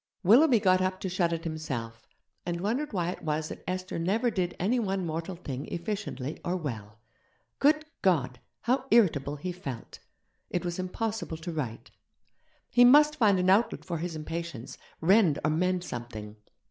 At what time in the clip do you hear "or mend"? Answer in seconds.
15.45-15.83